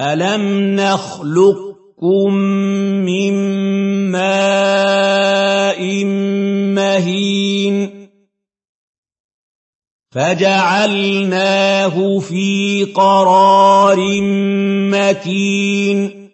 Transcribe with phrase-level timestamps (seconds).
[0.00, 2.34] ألم نخلقكم
[3.04, 3.34] من
[4.10, 6.04] ماء
[6.74, 8.08] مهين
[10.12, 14.20] فجعلناه في قرار
[14.90, 16.30] مكين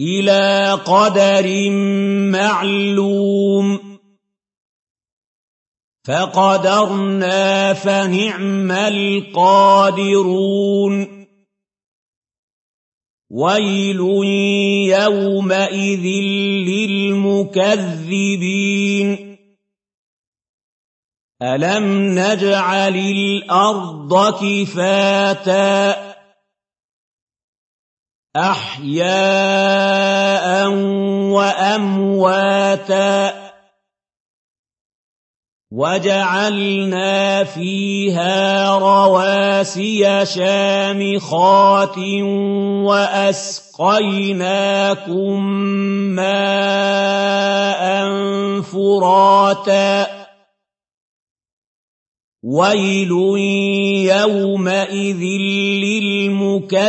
[0.00, 1.70] إلى قدر
[2.30, 3.98] معلوم
[6.04, 9.78] فقدرنا فنعم القادرون
[13.30, 14.00] ويل
[14.88, 16.06] يومئذ
[17.18, 18.08] للمكذبين
[21.42, 26.08] ألم نجعل الأرض كفاتا
[28.36, 29.08] أحياء
[31.32, 32.68] وأمواتا
[35.70, 41.98] وجعلنا فيها رواسي شامخات
[42.88, 43.84] وأسقيناكم
[46.16, 47.84] ماء
[48.60, 50.06] فراتا.
[52.42, 53.10] ويل
[54.08, 55.22] يومئذ
[55.84, 56.88] للمكذبين.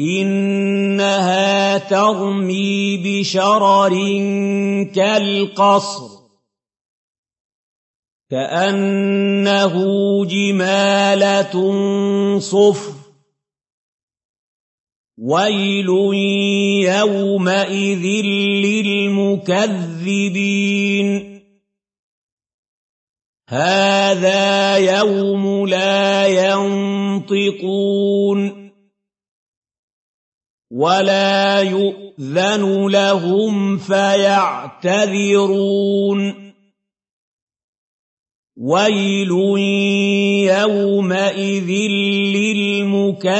[0.00, 3.94] إنها ترمي بشرر
[4.94, 6.14] كالقصر
[8.30, 9.74] كأنه
[10.26, 11.54] جمالة
[12.38, 12.94] صفر.
[15.18, 15.88] ويل
[16.84, 18.04] يومئذ
[18.66, 19.80] للمكذبين.
[23.48, 27.44] هذا يوم لا ينطقون.
[30.74, 34.94] ولا يؤذن لهم فيعتذرون
[38.56, 39.30] ويل
[40.50, 41.70] يومئذ
[42.36, 43.34] للمكذبين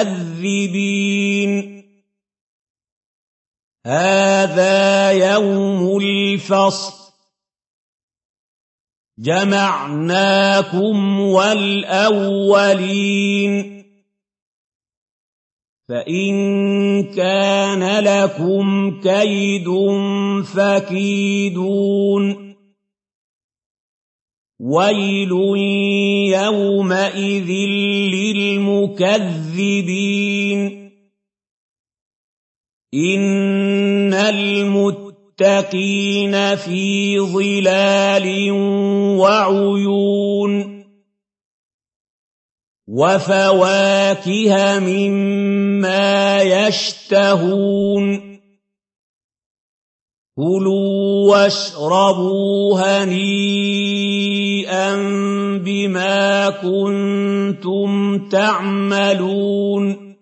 [3.87, 7.05] هذا يوم الفصل
[9.19, 12.65] جمعناكم والاولين
[15.89, 16.35] فإن
[17.05, 19.69] كان لكم كيد
[20.55, 22.55] فكيدون
[24.61, 25.31] ويل
[26.33, 27.51] يومئذ
[28.65, 30.61] للمكذبين
[32.95, 35.37] إن المتقين
[36.57, 38.51] في ظلال
[39.21, 40.74] وعيون
[42.89, 48.35] وفواكه مما يشتهون.
[50.37, 54.97] كلوا واشربوا هنيئا
[55.59, 60.15] بما كنتم تعملون.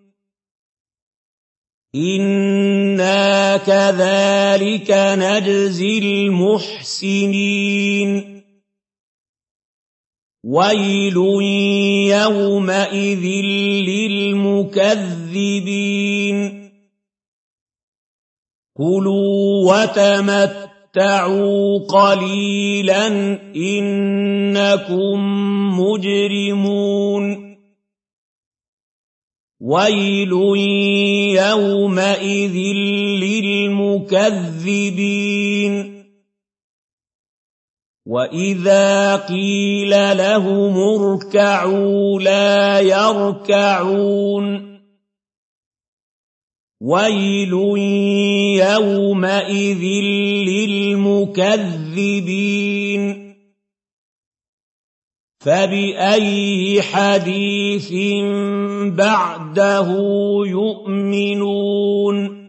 [1.95, 7.82] إنا كذلك نجزي المحسنين.
[10.53, 11.17] ويل
[12.13, 13.25] يومئذ
[13.89, 15.09] للمكذبين
[18.77, 23.07] كلوا وتمتعوا قليلا
[23.57, 25.17] انكم
[25.81, 27.25] مجرمون
[29.61, 30.33] ويل
[31.41, 32.57] يومئذ
[33.25, 35.92] للمكذبين
[38.07, 44.73] واذا قيل لهم اركعوا لا يركعون
[46.81, 47.53] ويل
[48.59, 49.83] يومئذ
[50.49, 51.73] للمكذبين
[55.41, 57.93] فباي حديث
[58.95, 59.89] بعده
[60.47, 62.42] يؤمنون